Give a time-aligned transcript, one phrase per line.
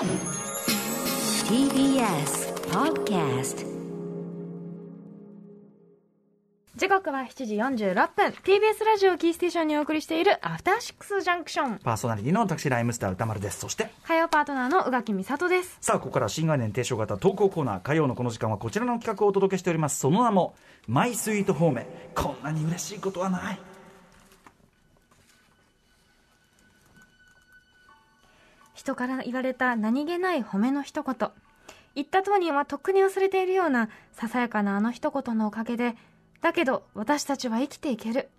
[0.00, 0.08] TBS
[2.70, 3.66] Podcast
[6.74, 8.28] 時刻は7時46分。
[8.28, 13.60] TBS ラジオキーステーションにお送りしているアフターシックスジャンクションパーソナリティの私ライムスター歌丸です。
[13.60, 13.90] そして。
[14.04, 15.76] 火曜パートナーの宇垣美里です。
[15.82, 17.82] さあここから新概念提唱型投稿コーナー。
[17.82, 19.98] 火曜のこの時間はこちらの企画をお届けしております。
[19.98, 20.54] その名も
[20.88, 21.84] 「マイスイートホーム」
[22.16, 23.58] こんなに嬉しいことはない
[28.80, 31.14] 人から言われた何気ない褒めの一言。
[31.94, 35.96] 言った当人はとっくに忘れているようなささやかなあの一言のおかげで
[36.40, 38.30] だけど私たちは生きていける。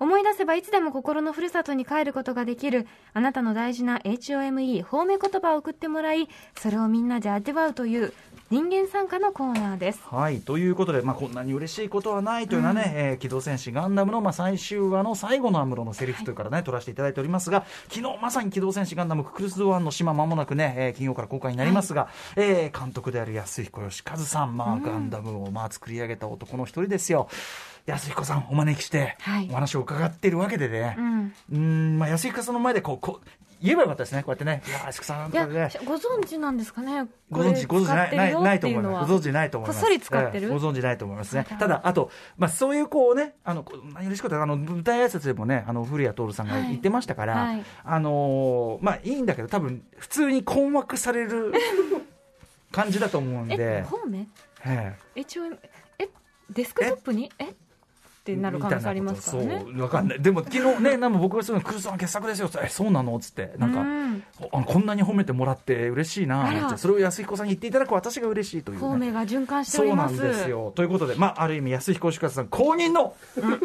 [0.00, 8.12] 思い出せばいつでも心のふるさとに帰ることができるあなたの大事な HOME 褒め言葉を送ってもらいそれをみんなで味わうという
[8.50, 10.00] 人間参加のコーナーです。
[10.10, 27.28] はいということで、まあ、こんなに嬉しいことはないというのはね、えー機動戦士ガンダムの、まあ、最終話の最後のアムロのセリフというからね、取らせていただいておりますが昨日まさに機動戦士ガンダムククルス・ドアンの島まもなくね、えー金曜から公開になりますが、えー監督である安彦義和さん、まあ、ガンダムをまあ作り上げた男の一人ですよ。
[27.86, 29.48] 安彦さんお招きしてはい。
[29.48, 31.34] お話を伺っているわけでね、うん。
[31.52, 33.26] うーんまあ、安彦さんの前でこうこう
[33.62, 34.22] 言えばよかったですね。
[34.22, 35.38] こうやってね「いや安彦さんね。
[35.84, 37.06] ご存知なんですかね。
[37.30, 39.10] ご存知、ご存知ない、ない、ないと思います。
[39.12, 39.80] ご存知知ないと思います。
[39.80, 40.46] こっそり使ってる。
[40.48, 41.46] ええご存知ないと思いますね。
[41.58, 43.64] ただ、あと、まあ、そういうこうね、あの、
[44.00, 47.54] 嬉しかったあの、舞台挨拶でもね、あの、古谷徹さんが言ってましたから、はい。
[47.56, 51.52] はいあのーまあ、いいんだけど、多分、普通に困惑される
[52.72, 54.26] 感じだと思うんえで、方面
[54.64, 54.96] え。
[55.16, 55.24] え
[55.98, 56.08] え
[56.50, 57.30] デスクトップに？
[57.38, 57.54] え？
[58.20, 60.22] ってなる可能性ありますからねそう、わかんない。
[60.22, 62.50] でも、昨日ね、なんか僕がそういうの、クルスさん傑作ですよ。
[62.62, 63.18] え、そうなの？
[63.18, 64.00] つって、なんか、うん
[64.52, 68.80] あこんなに褒めてもらって嬉しいなそれを安彦さんに言っていただく私が嬉しいという、ね。
[68.80, 70.72] 方面が循環しておそうなんですよ。
[70.74, 73.14] ということで、まあ、ある意味、安彦義和さん公認の、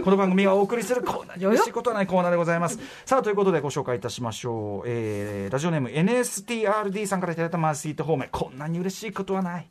[0.03, 2.79] この番組がお送りするこんなに嬉しいことはないコーナーでございます。
[3.05, 4.87] さあ、ということでご紹介いたしましょう。
[4.87, 9.69] えー、ラジオネーム NSTRD さんからいただいたマースイート方面、こんなに嬉しいことはない。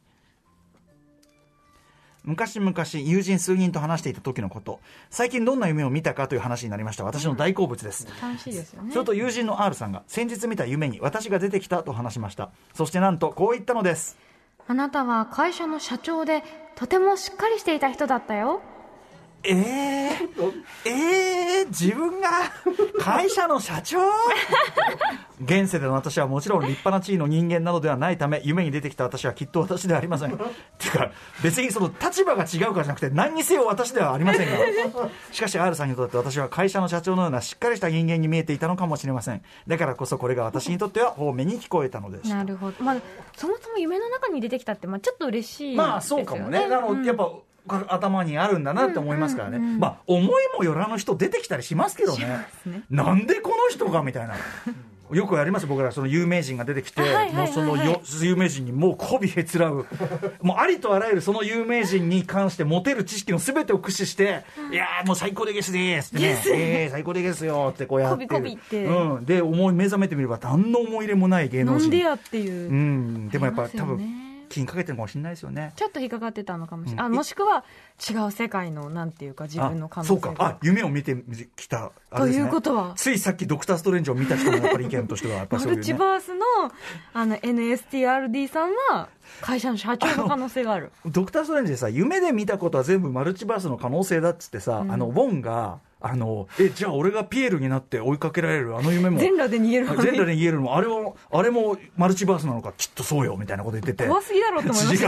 [2.24, 4.80] 昔々友人数人と話していた時のこと。
[5.10, 7.04] 最近どんな夢を見たかという話になりました。
[7.04, 8.90] 私の大好物です、楽しいですよね。
[8.90, 12.50] すると友人の R さんが先日見た夢に私が出てきたと話しました。
[12.72, 14.16] そしてなんとこう言ったのです。
[14.66, 16.42] あなたは会社の社長で
[16.74, 18.62] とてもしっかりしていた人だったよ
[19.46, 22.28] えー、えー、自分が
[22.98, 23.98] 会社の社長？
[25.40, 30.32] 現世での私はもちろん立派な地位の人間などではないため夢に出てきた私はきっと私ではありません。
[30.32, 30.36] っ
[30.78, 31.10] ていうか
[31.42, 34.56] 別にその立場が違うからじゃなくて何にせよ私ではありませんが。
[35.32, 39.42] しかし R さんにとって私は会社の社長のようなしっかりした人間に見えていたのかもしれません。
[39.66, 42.96] だからこそこれが私にとっては方面に聞こえたのでしたなるほど、まあ、
[43.36, 45.88] そもそも夢の中に出てきたって、まあ、ちょっと嬉しいですよね。
[45.88, 46.58] まあそうかもね。
[46.64, 47.04] あの、うん。
[47.04, 47.28] やっぱ
[47.66, 49.58] 頭にあるんだなって思いますからね。
[49.58, 52.46] まあ思いもよらぬ人出てきたりしますけどね。
[52.66, 52.82] ね。
[52.90, 54.34] なんでこの人がみたいな。
[55.12, 57.02] よくやります僕らその有名人が出てきて、
[57.32, 59.86] もうそのよ有名人にもう媚びへつらう。
[60.40, 68.26] もうありとあらゆるその有名人に関して持てる知識のすべてを駆使して、いやーもう最高でゲスですってね、えー最高でゲスよってこうやって。
[68.26, 68.84] 媚び媚びって。
[68.86, 71.82] うん、で思い目覚めてみれば何の思い入れもない芸能人。
[71.82, 74.23] なんでやっていう、うん、でもやっぱ、多分
[74.54, 75.72] 気にかけてるかもしれないですよね。
[75.74, 77.12] ちょっと引っかかってたのかもしれない、うん。
[77.14, 77.64] あもしくは
[78.08, 80.14] 違う世界のなんていうか自分の可能性。
[80.14, 80.44] あそうか。
[80.44, 81.16] あ夢を見て
[81.56, 82.92] きたね、ということは。
[82.94, 86.44] ついさっきドクター・ストレンジを見た人のやっぱり意見としてはやっぱりそういう、マルチね、バースの
[87.12, 89.08] あの NSTRD さんは
[89.40, 90.92] 会社の社長の可能性がある。
[91.06, 99.18] ドクター・ストレンジでさ夢で見たことは全部マルチバースの可能性だっつってさ、あのウォンがあのえじゃあ俺がピエールになって追いかけられるあの夢も。
[99.18, 104.06] 全裸で逃げるのに全裸で言えるのもあれもあれもマルチバースなのかきっとそうよみたいなこと言ってて。
[104.06, 105.02] 怖すぎだろうと思いま違し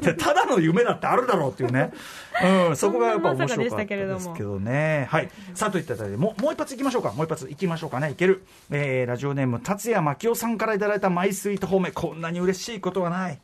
[0.00, 1.92] たただの夢だってあるだろうっていうね、
[2.68, 5.06] うん、そこがやっぱ面白かったですけどね。
[5.10, 5.28] はい。
[5.54, 7.12] さあといったあたりでもうもう一発いきましょうか。
[7.12, 8.10] もう一発いきましょうかね。
[8.10, 13.38] いける、えー、ラジオネーム達也真紀夫さんからいただいたマイスイート方面こんなに嬉しいことはない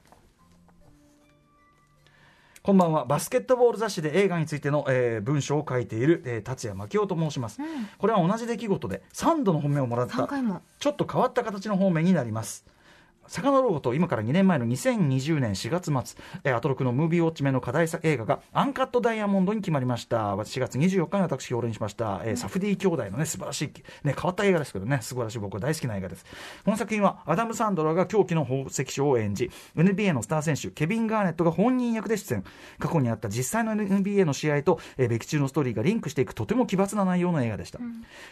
[2.63, 3.05] こんばんは。
[3.05, 7.61] バスケットボール雑誌で映画についての、えー文章を書いている、えー達也真紀夫と申します、
[7.99, 10.15] これは同じ出来事で3度の褒めをもらった。
[10.15, 10.61] 3回も。
[10.79, 12.65] ちょっと変わった形の方面になります
[13.29, 20.35] 遡ること今から2年前の2020年4月末、えーアトロクのムービーウォッチメの課題作映画がアンカットダイヤモンドに決まりました。
[20.35, 23.67] 4月24日に私表現しました、えーサフディ兄弟のね素晴らしい、
[24.07, 26.25] ね、変わった映画ですけどね素晴らしい僕は大好きな映画です。
[26.65, 32.45] この作品はアダム・サンドラが狂気の宝石賞を演じ NBA のスター選手ケビン・ガーネットが本人役で出演。
[32.79, 37.79] 過去にあった実際の NBA の試合と、えー、劇中のストーリーがリンクしていくとても奇抜な内容の映画でした、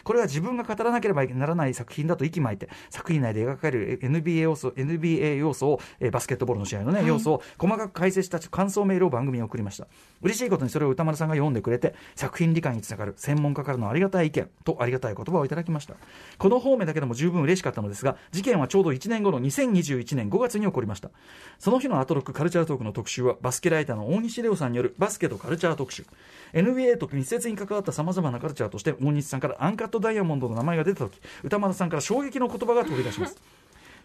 [0.03, 9.87] これは自分が語らなければならない作品だと息巻いて作品内で描かれる NBA 要素 NBA 要素を、えーバスケットボールの試合のね、要素を細かく解説した感想メールを番組に送りました。
[10.21, 15.95] 嬉しいことにそれを歌丸さんが読んでくれて作品理解につながる専門家からのありがたい意見とありがたい言葉をいただきました。
[16.37, 21.11] この方面だけでも十分嬉しかったのですが事件はちょうど1年後の2021年5月に起こりました。
[21.59, 26.05] その日のアトロックカルチャートークの特集はバスケライターの大西レオさんによるバスケとカルチャー特集。
[26.53, 33.37] NBA と密接に関わったさまざまなカルチャーとして大西さんからアンカットダイヤモンドの名前が出た時歌丸さんから衝撃の言葉が飛び出します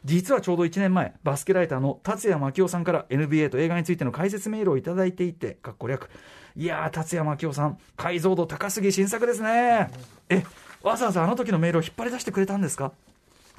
[0.05, 6.11] 実はちょうど1年前バスケライターの達也真紀夫さんから NBA と映画についての解説メールをいただいていてかっこ略。
[6.57, 9.91] いやー達也真紀夫さん解像度高すぎ新作ですね。
[10.29, 10.45] え
[10.83, 12.93] わざわざあの時のメールを引っ張り出してくれたんですか？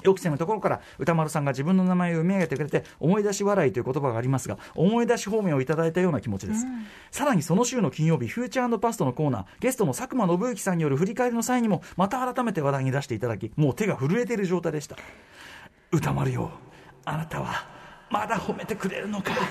[0.02, 6.66] 予期せぬところから歌丸さんが自分の名前を読み上げてくれて思い出し笑いという言葉がありますが思い出し方面をいただいたような気持ちです、
[7.10, 14.98] さらにその週の金曜日フューチャーパストのコーナーゲストの佐久間信之さんによる振り返りの際にもまた改めて話題に出していただきもう手が震えている状態でした
[15.92, 16.50] 歌丸よ。
[17.04, 17.66] あなたは
[18.10, 19.32] まだ褒めてくれるのか？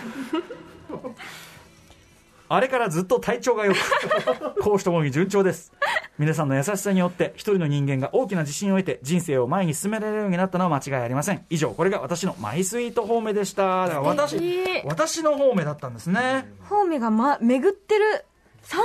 [2.50, 3.78] あれからずっと体調が良く
[4.62, 5.72] 講師ともに順調です。
[6.20, 11.44] 皆さんの優しさによって一人の人間が大きな自信を得て人生を前に進められるようになったのは間違いありません。
[11.50, 13.88] 以上これが私のマイスイート方面でした。
[13.88, 14.38] だから私
[14.86, 18.26] 私の方面だったんですね、方面が、ま、巡ってる。
[18.66, 18.78] 3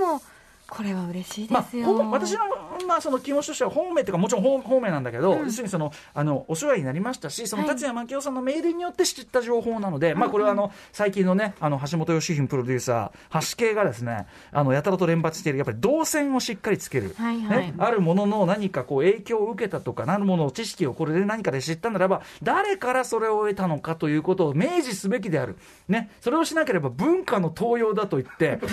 [0.00, 0.22] 回も
[0.70, 2.40] これは嬉しいまあですよ、ほん私の,、
[2.88, 17.58] まあその気持ちとしては方面っていうかもちろん方方面なんだけど、要するにそのあのお世話になりましたしそのはい達也真紀夫さんのメールによって知った情報なので、まあこれはあの最近のねあの橋本良文プロデューサー橋系がですねあのやたらと連発しているやっぱり動線をしっかりつける、はいはい。
[17.58, 25.56] ね、あるものの何かこう影響を受けたとかなるものを知識をこれで何かで知ったならば誰からそれを得たのかということを明示すべきである、
[25.88, 28.58] ね、それをしなければ文化の盗用だと言って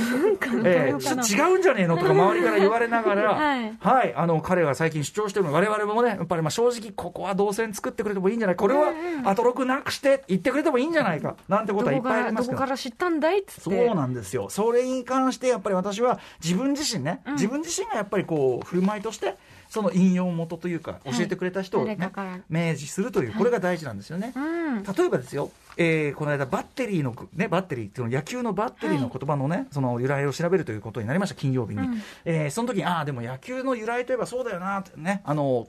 [0.65, 3.57] えーち 違うんじゃねえのとか周りから言われながら、 は
[4.03, 8.93] いあの彼が最近主張してるの我々もねやっぱりまあ正直ここは動線作ってくれてもいいんじゃないこれは
[9.25, 13.61] アトロクなくして言ってくれてもいいんじゃないかなんてことはいっぱいありますからこから知ったんだいっつって。
[13.61, 19.35] そうなんですよ、それに関してやっぱり私は自分自身ね、自分自身がやっぱりこう振る舞いとして、
[19.69, 22.39] その引用元というか、い教えてくれた人を、ね誰かから。
[22.49, 24.33] 明示するという、これが大事なんですよね。
[24.35, 24.83] うん。
[24.83, 31.81] 例えばですよ、えーこの間、バッテリーの、ね、バッテリーっていうの野球のバッテリーの言葉のね、その由来を調べるということになりました、金曜日に。
[31.81, 32.01] うん。
[32.25, 35.68] えーその時に、ああ、でも野球の由来といえばそうだよなってね、あの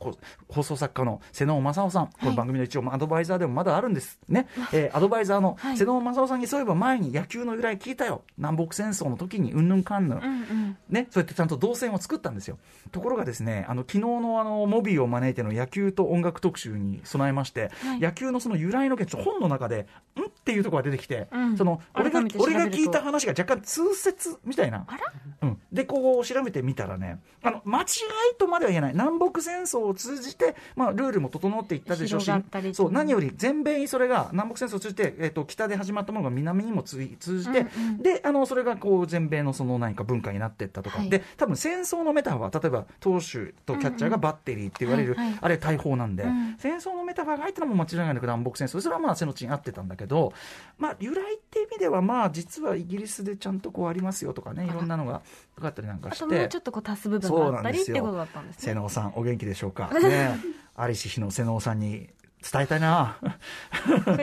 [0.49, 4.19] 放送作家の瀬能正夫さん、この番組の一応、アドバイザーでもまだあるんです。
[4.29, 5.77] ね、えーアドバイザーのはい。
[5.77, 10.19] 瀬能正夫さんにそういえば前に野球の由来聞いたよ、南北戦争の時にうんぬんかんぬん。
[10.19, 10.77] うんうん。
[10.89, 12.59] ね、そうやってちゃんと動線を作ったんですよ。
[12.93, 18.01] ところがですね、あの昨日のあのモビーを招いての野球と音楽特集に備えまして、はい。
[18.01, 19.87] 野球のその由来の件、本の中で、
[20.21, 20.25] ん？
[20.27, 21.57] っていうところが出てきて、うん。
[21.57, 24.85] その俺が俺が聞いた話が若干通説みたいな。
[24.87, 25.13] あら？
[25.43, 27.87] うん、でこう調べてみたらねあの間違い
[28.39, 28.93] とまでは言えない。
[28.93, 32.31] 南北戦争を通じて、まあ、ルールも整っていったでしょうし
[32.73, 38.03] そう何より全米にそれが南北戦争を通じて、えっと北で始まったものが南にも通じて、うんうん。
[38.03, 41.11] であのそれがこう全米のその何か文化になっていったとか、はい。
[41.11, 46.57] で多分戦争のメタファー例えば投手とキャッチャーがバッテリーって言われる、はいはいあれ大砲なんで、うん。
[46.59, 48.81] 戦争のメタファーが入ったのも間違いなく南北戦争。
[48.81, 50.33] それはまあ背の地に合ってたんだけど、
[50.79, 55.23] まあ、由来っていう意味ではまあ実はイギリスでちゃんとこうありますよとかねいろんなのが
[55.57, 58.63] 分かったりなんかあともうしてちょっとこう足す部分があったりってことだったんですね。
[58.63, 59.89] 瀬能さんお元気でしょうか？
[59.99, 60.39] ね
[60.75, 62.11] ありし日の瀬能さんに
[62.53, 63.17] 伝えたいな。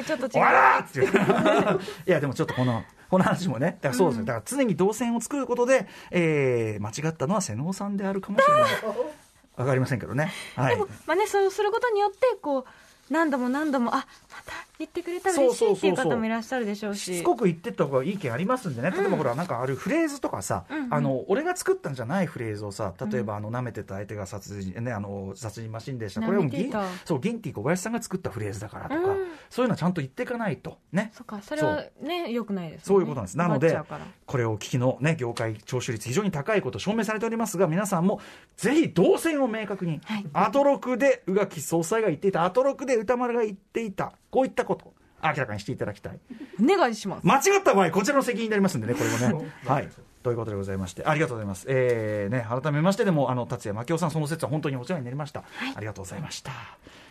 [0.05, 1.79] ちょっと違う。
[2.07, 8.71] いやでもちょっとこのこの話もねだからそうですよ、だから常に動線を作ることで、えー間違ったのは瀬能さんであるかもしれない。
[9.55, 10.31] わかりませんけどね。
[10.55, 10.75] はい。
[10.75, 12.65] でも、まあね、そうすることによってこう
[13.13, 14.03] 何度も何度もあま
[14.45, 17.15] た言ってくれたら嬉しいっていう方もいらっしゃるでしょうし。
[17.15, 20.93] しつこく言ってった方がいい意見ありますんでね例えばほらなんかあるフレーズとかさ、うんうん。
[20.93, 26.21] あの俺が作ったんじゃないフレーズをさ例えばあの舐めてた相手が殺人,、ね、あの殺人マシンでした。
[26.21, 26.71] これをギ
[27.05, 29.27] そうギンティ小林さんが作ったフレーズだからとか、うん。
[29.49, 31.11] そういうのはちゃんと言っていかないとね。
[31.13, 33.37] そっかそれはねよくないですそういうことなんです。
[33.37, 33.77] なので
[34.25, 38.21] これをお聞きの、ね、業界聴取率非常に高いこと証明されておりますが皆さんも
[38.57, 40.25] ぜひ動線を明確に、はい。
[40.33, 42.45] アトロクで宇垣総裁が言っていた。
[42.45, 44.91] アトロクで歌丸が言っていたこういったこと
[45.23, 46.19] 明らかにしていただきたい。
[46.59, 47.27] お願いします。
[47.27, 49.51] 間違った場合こちらの責任になりますんでねこれもね。
[49.63, 49.89] はい。
[50.23, 51.67] ということでございましてありがとうございます。
[51.69, 55.43] えー、ね改めましてでもあの達也真紀夫さんその説は本当にお世話になりました、
[55.75, 56.51] ありがとうございました。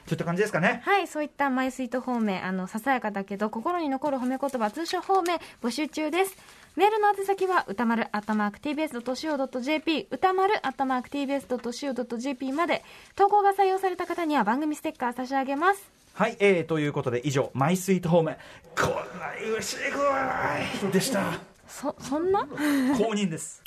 [0.06, 0.82] といった感じですかね。
[0.84, 6.36] はい、そういったマイスイート方面、あの、ささやかだけど、心に残る褒め言葉、通称方面、募集中です。
[6.74, 12.82] メールの宛先は、歌丸、アットマーク tbs.co.jp、歌丸、アットマーク tbs.co.jp まで、
[13.14, 16.01] 投稿が採用された方には番組ステッカー差し上げます。
[16.14, 18.36] はい、えー、ということで以上マイスイート方面
[18.76, 21.40] こんな嬉しいことでした。
[21.66, 22.40] そ、そんな？
[22.96, 23.62] 公認です。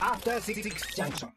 [0.00, 1.28] After Junction.